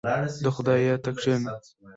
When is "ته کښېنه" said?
1.03-1.51